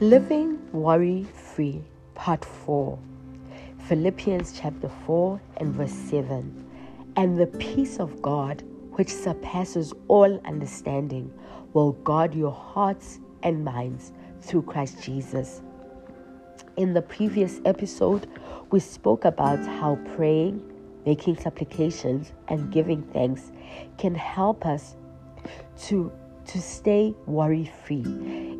Living 0.00 0.58
Worry 0.72 1.24
Free, 1.24 1.82
Part 2.14 2.42
4. 2.42 2.98
Philippians 3.80 4.58
chapter 4.58 4.88
4 5.04 5.38
and 5.58 5.74
verse 5.74 5.92
7. 5.92 6.64
And 7.16 7.38
the 7.38 7.46
peace 7.46 8.00
of 8.00 8.22
God, 8.22 8.62
which 8.92 9.12
surpasses 9.12 9.92
all 10.08 10.40
understanding, 10.46 11.30
will 11.74 11.92
guard 11.92 12.34
your 12.34 12.50
hearts 12.50 13.20
and 13.42 13.62
minds 13.62 14.12
through 14.40 14.62
Christ 14.62 15.02
Jesus. 15.02 15.60
In 16.78 16.94
the 16.94 17.02
previous 17.02 17.60
episode, 17.66 18.26
we 18.70 18.80
spoke 18.80 19.26
about 19.26 19.58
how 19.66 19.96
praying, 20.16 20.62
making 21.04 21.36
supplications, 21.36 22.32
and 22.48 22.72
giving 22.72 23.02
thanks 23.12 23.52
can 23.98 24.14
help 24.14 24.64
us 24.64 24.96
to 25.76 26.10
to 26.50 26.60
stay 26.60 27.14
worry 27.26 27.70
free. 27.84 28.02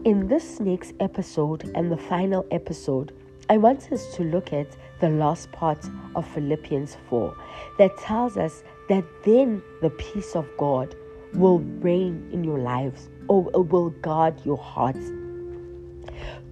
In 0.04 0.28
this 0.28 0.60
next 0.60 0.94
episode 1.00 1.72
and 1.74 1.90
the 1.90 1.96
final 1.96 2.46
episode, 2.52 3.12
I 3.48 3.56
want 3.56 3.90
us 3.90 4.14
to 4.14 4.22
look 4.22 4.52
at 4.52 4.76
the 5.00 5.08
last 5.08 5.50
part 5.50 5.84
of 6.14 6.24
Philippians 6.28 6.96
4 7.08 7.36
that 7.78 7.98
tells 7.98 8.36
us 8.36 8.62
that 8.88 9.02
then 9.24 9.60
the 9.82 9.90
peace 9.90 10.36
of 10.36 10.46
God 10.56 10.94
will 11.34 11.58
reign 11.58 12.28
in 12.32 12.44
your 12.44 12.60
lives 12.60 13.08
or 13.26 13.42
will 13.42 13.90
guard 13.90 14.40
your 14.44 14.58
hearts. 14.58 15.10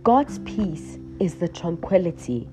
God's 0.02 0.41
peace 0.41 0.98
is 1.20 1.37
the 1.37 1.46
tranquility, 1.46 2.48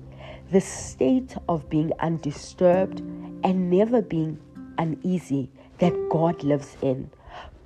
the 0.52 0.60
state 0.60 1.34
of 1.48 1.68
being 1.68 1.90
undisturbed 1.98 3.00
and 3.42 3.68
never 3.68 4.00
being 4.00 4.38
uneasy 4.78 5.50
that 5.78 5.92
God 6.08 6.44
lives 6.44 6.76
in. 6.82 7.10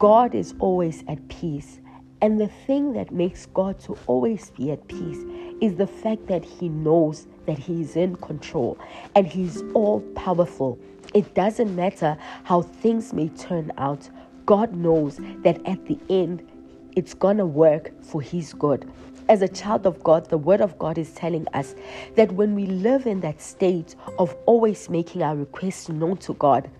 God 0.00 0.34
is 0.34 0.54
always 0.60 1.04
at 1.08 1.28
peace. 1.28 1.78
And 2.22 2.40
the 2.40 2.48
thing 2.48 2.94
that 2.94 3.12
makes 3.12 3.44
God 3.44 3.78
to 3.80 3.98
always 4.06 4.50
be 4.50 4.70
at 4.70 4.88
peace 4.88 5.18
is 5.60 5.76
the 5.76 5.86
fact 5.86 6.26
that 6.28 6.42
He 6.42 6.70
knows 6.70 7.26
that 7.44 7.58
He 7.58 7.82
is 7.82 7.96
in 7.96 8.16
control 8.16 8.78
and 9.14 9.26
He's 9.26 9.62
all 9.74 10.00
powerful. 10.16 10.78
It 11.12 11.34
doesn't 11.34 11.76
matter 11.76 12.16
how 12.44 12.62
things 12.62 13.12
may 13.12 13.28
turn 13.28 13.72
out, 13.76 14.08
God 14.46 14.74
knows 14.74 15.20
that 15.42 15.60
at 15.66 15.84
the 15.84 15.98
end, 16.08 16.48
it's 16.96 17.12
gonna 17.12 17.44
work 17.44 17.92
for 18.02 18.22
His 18.22 18.54
good. 18.54 18.90
As 19.28 19.42
a 19.42 19.48
child 19.48 19.86
of 19.86 20.02
God, 20.02 20.30
the 20.30 20.38
Word 20.38 20.62
of 20.62 20.78
God 20.78 20.96
is 20.96 21.12
telling 21.12 21.46
us 21.52 21.74
that 22.16 22.32
when 22.32 22.54
we 22.54 22.64
live 22.64 23.06
in 23.06 23.20
that 23.20 23.42
state 23.42 23.96
of 24.18 24.34
always 24.46 24.88
making 24.88 25.22
our 25.22 25.36
requests 25.36 25.90
known 25.90 26.16
to 26.18 26.32
God, 26.34 26.70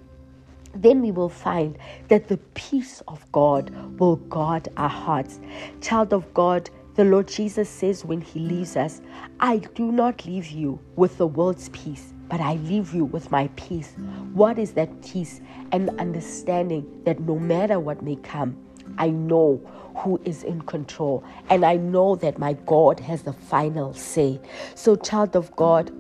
then 0.75 1.03
we 1.03 1.11
will 1.11 1.29
find 1.29 1.77
that 2.09 2.29
the 2.29 2.37
peace 2.55 3.03
of 3.09 3.25
God 3.33 3.71
will 3.99 4.17
guard 4.17 4.69
our 4.77 4.89
hearts. 4.89 5.41
Child 5.81 6.13
of 6.13 6.33
God, 6.35 6.71
the 6.95 7.05
Lord 7.05 7.29
Jesus 7.29 7.69
says 7.69 8.05
when 8.05 8.21
He 8.21 8.41
leaves 8.41 8.77
us, 8.77 9.01
I 9.41 9.59
do 9.75 9.91
not 9.91 10.27
leave 10.27 10.49
you 10.49 10.79
with 10.97 11.19
the 11.19 11.27
world's 11.27 11.69
peace, 11.71 12.13
but 12.29 12.41
I 12.41 12.55
leave 12.55 12.95
you 12.95 13.05
with 13.05 13.31
my 13.31 13.49
peace. 13.57 13.95
What 14.33 14.59
is 14.59 14.73
that 14.73 15.03
peace? 15.03 15.41
And 15.73 15.91
understanding 16.01 17.03
that 17.05 17.21
no 17.21 17.39
matter 17.39 17.81
what 17.81 18.03
may 18.03 18.17
come, 18.17 18.57
I 18.99 19.11
know 19.11 19.61
who 19.97 20.21
is 20.25 20.45
in 20.45 20.63
control, 20.63 21.25
and 21.49 21.65
I 21.65 21.77
know 21.77 22.17
that 22.17 22.39
my 22.39 22.55
God 22.55 23.01
has 23.01 23.23
the 23.23 23.33
final 23.33 23.93
say. 23.95 24.41
So, 24.75 24.97
child 24.97 25.37
of 25.37 25.55
God, 25.57 25.91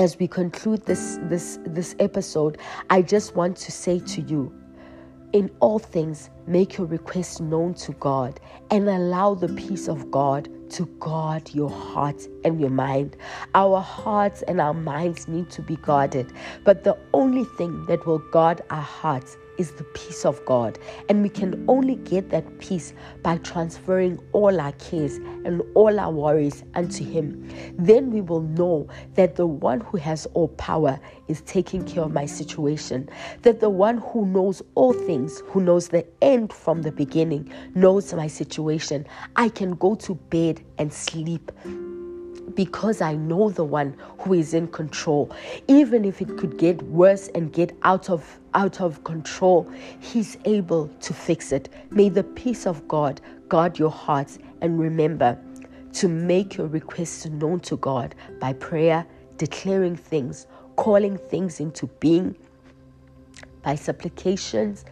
as 0.00 0.18
we 0.18 0.26
conclude 0.26 0.84
this 0.86 1.18
this 1.24 1.58
this 1.66 1.94
episode, 1.98 2.56
I 2.88 3.02
just 3.02 3.36
want 3.36 3.58
to 3.58 3.70
say 3.70 3.98
to 3.98 4.22
you, 4.22 4.50
in 5.34 5.50
all 5.60 5.78
things, 5.78 6.30
make 6.50 6.76
your 6.76 6.86
requests 6.88 7.38
known 7.38 7.74
to 7.74 7.92
God 7.92 8.40
and 8.72 8.88
allow 8.88 9.34
the 9.34 9.48
peace 9.50 9.86
of 9.86 10.10
God 10.10 10.48
to 10.70 10.86
guard 10.98 11.54
your 11.54 11.70
heart 11.70 12.26
and 12.44 12.60
your 12.60 12.70
mind. 12.70 13.16
Our 13.54 13.80
hearts 13.80 14.42
and 14.42 14.60
our 14.60 14.74
minds 14.74 15.28
need 15.28 15.48
to 15.50 15.62
be 15.62 15.76
guarded, 15.76 16.32
but 16.64 16.82
the 16.82 16.98
only 17.14 17.44
thing 17.56 17.86
that 17.86 18.04
will 18.04 18.18
guard 18.18 18.62
our 18.70 18.82
hearts 18.82 19.36
is 19.60 19.72
the 19.72 19.84
peace 19.84 20.24
of 20.24 20.42
God. 20.46 20.78
And 21.10 21.22
we 21.22 21.28
can 21.28 21.62
only 21.68 21.96
get 21.96 22.30
that 22.30 22.58
peace 22.60 22.94
by 23.22 23.36
transferring 23.38 24.18
all 24.32 24.58
our 24.58 24.72
cares 24.72 25.16
and 25.44 25.62
all 25.74 26.00
our 26.00 26.10
worries 26.10 26.64
unto 26.74 27.04
Him. 27.04 27.46
Then 27.78 28.10
we 28.10 28.22
will 28.22 28.40
know 28.40 28.88
that 29.16 29.36
the 29.36 29.46
one 29.46 29.82
who 29.82 29.98
has 29.98 30.24
all 30.32 30.48
power 30.48 30.98
is 31.28 31.42
taking 31.42 31.84
care 31.84 32.04
of 32.04 32.12
my 32.12 32.24
situation. 32.24 33.10
That 33.42 33.60
the 33.60 33.68
one 33.68 33.98
who 33.98 34.24
knows 34.24 34.62
all 34.76 34.94
things, 34.94 35.42
who 35.48 35.60
knows 35.60 35.88
the 35.88 36.06
end 36.22 36.39
from 36.48 36.82
the 36.82 36.92
beginning, 36.92 37.52
knows 37.74 38.12
my 38.14 38.26
situation. 38.26 39.06
I 39.36 39.48
can 39.48 39.72
go 39.72 39.94
to 39.96 40.14
bed 40.14 40.62
and 40.78 40.92
sleep 40.92 41.50
because 42.54 43.00
I 43.00 43.14
know 43.14 43.50
the 43.50 43.64
one 43.64 43.96
who 44.18 44.34
is 44.34 44.54
in 44.54 44.68
control. 44.68 45.34
Even 45.68 46.04
if 46.04 46.20
it 46.20 46.36
could 46.36 46.58
get 46.58 46.82
worse 46.82 47.28
and 47.28 47.52
get 47.52 47.76
out 47.82 48.10
of 48.10 48.38
out 48.54 48.80
of 48.80 49.04
control, 49.04 49.70
he's 50.00 50.36
able 50.44 50.88
to 51.00 51.14
fix 51.14 51.52
it. 51.52 51.68
May 51.90 52.08
the 52.08 52.24
peace 52.24 52.66
of 52.66 52.86
God 52.88 53.20
guard 53.48 53.78
your 53.78 53.90
hearts 53.90 54.38
and 54.60 54.78
remember 54.78 55.38
to 55.94 56.08
make 56.08 56.56
your 56.56 56.66
requests 56.66 57.26
known 57.26 57.60
to 57.60 57.76
God 57.76 58.14
by 58.40 58.52
prayer, 58.52 59.06
declaring 59.36 59.96
things, 59.96 60.46
calling 60.76 61.16
things 61.16 61.60
into 61.60 61.86
being 61.98 62.36
by 63.62 63.74
supplications, 63.74 64.84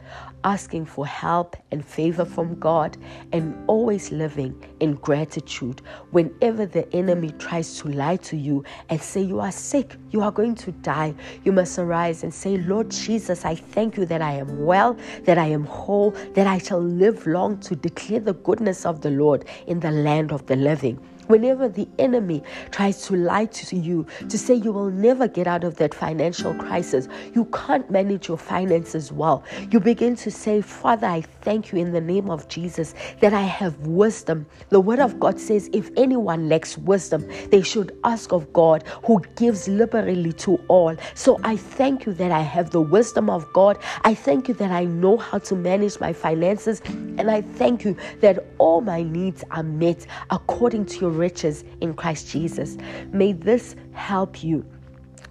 asking 0.44 0.86
for 0.86 1.06
help 1.06 1.56
and 1.70 1.84
favor 1.84 2.24
from 2.24 2.58
God, 2.58 2.96
and 3.32 3.56
always 3.68 4.10
living 4.10 4.54
in 4.80 4.94
gratitude. 4.94 5.82
Whenever 6.10 6.66
the 6.66 6.92
enemy 6.94 7.32
tries 7.38 7.78
to 7.78 7.88
lie 7.88 8.16
to 8.16 8.36
you 8.36 8.64
and 8.88 9.00
say, 9.00 9.20
You 9.20 9.40
are 9.40 9.52
sick, 9.52 9.96
you 10.10 10.22
are 10.22 10.32
going 10.32 10.54
to 10.56 10.72
die, 10.72 11.14
you 11.44 11.52
must 11.52 11.78
arise 11.78 12.22
and 12.22 12.32
say, 12.32 12.56
Lord 12.58 12.90
Jesus, 12.90 13.44
I 13.44 13.54
thank 13.54 13.96
you 13.96 14.06
that 14.06 14.22
I 14.22 14.32
am 14.32 14.64
well, 14.64 14.96
that 15.24 15.38
I 15.38 15.46
am 15.46 15.64
whole, 15.64 16.10
that 16.34 16.46
I 16.46 16.58
shall 16.58 16.82
live 16.82 17.26
long 17.26 17.58
to 17.60 17.76
declare 17.76 18.20
the 18.20 18.34
goodness 18.34 18.86
of 18.86 19.00
the 19.00 19.10
Lord 19.10 19.44
in 19.66 19.80
the 19.80 19.90
land 19.90 20.32
of 20.32 20.46
the 20.46 20.56
living. 20.56 20.98
Whenever 21.28 21.68
the 21.68 21.86
enemy 21.98 22.42
tries 22.70 23.02
to 23.06 23.14
lie 23.14 23.46
to 23.46 23.76
you, 23.76 24.06
to 24.28 24.38
say 24.38 24.54
you 24.54 24.72
will 24.72 24.90
never 24.90 25.28
get 25.28 25.46
out 25.46 25.62
of 25.62 25.76
that 25.76 25.94
financial 25.94 26.54
crisis, 26.54 27.06
you 27.34 27.44
can't 27.46 27.90
manage 27.90 28.28
your 28.28 28.38
finances 28.38 29.12
well, 29.12 29.44
you 29.70 29.78
begin 29.78 30.16
to 30.16 30.30
say, 30.30 30.60
Father, 30.60 31.06
I 31.06 31.20
thank 31.20 31.70
you 31.70 31.78
in 31.78 31.92
the 31.92 32.00
name 32.00 32.30
of 32.30 32.48
Jesus 32.48 32.94
that 33.20 33.34
I 33.34 33.42
have 33.42 33.76
wisdom. 33.86 34.46
The 34.70 34.80
word 34.80 34.98
of 35.00 35.20
God 35.20 35.38
says, 35.38 35.68
if 35.72 35.90
anyone 35.96 36.48
lacks 36.48 36.78
wisdom, 36.78 37.28
they 37.50 37.62
should 37.62 37.96
ask 38.04 38.32
of 38.32 38.52
God 38.52 38.84
who 39.04 39.22
gives 39.36 39.68
liberally 39.68 40.32
to 40.34 40.56
all. 40.68 40.96
So 41.14 41.38
I 41.44 41.56
thank 41.56 42.06
you 42.06 42.14
that 42.14 42.30
I 42.30 42.40
have 42.40 42.70
the 42.70 42.80
wisdom 42.80 43.28
of 43.28 43.50
God. 43.52 43.78
I 44.04 44.14
thank 44.14 44.48
you 44.48 44.54
that 44.54 44.70
I 44.70 44.84
know 44.84 45.18
how 45.18 45.38
to 45.38 45.54
manage 45.54 46.00
my 46.00 46.12
finances. 46.12 46.80
And 47.18 47.30
I 47.30 47.42
thank 47.42 47.84
you 47.84 47.96
that 48.20 48.44
all 48.58 48.80
my 48.80 49.02
needs 49.02 49.44
are 49.50 49.62
met 49.62 50.06
according 50.30 50.86
to 50.86 51.00
your 51.00 51.10
riches 51.18 51.64
in 51.80 51.94
Christ 51.94 52.30
Jesus. 52.30 52.76
May 53.12 53.32
this 53.32 53.76
help 53.92 54.42
you. 54.42 54.64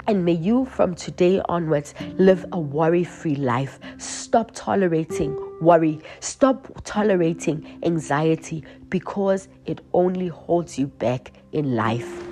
And 0.08 0.24
may 0.24 0.34
you 0.34 0.66
from 0.66 0.96
today 0.96 1.42
onwards 1.50 1.94
live 2.18 2.46
a 2.52 2.60
worry 2.60 3.04
free 3.04 3.36
life. 3.36 3.80
Stop 3.98 4.52
tolerating 4.54 5.36
worry. 5.60 6.00
Stop 6.20 6.68
tolerating 6.84 7.80
anxiety 7.84 8.64
because 8.90 9.48
it 9.66 9.82
only 9.94 10.28
holds 10.28 10.78
you 10.78 10.88
back 10.88 11.34
in 11.52 11.76
life. 11.76 12.27